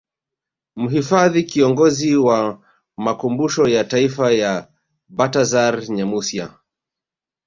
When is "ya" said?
3.67-3.83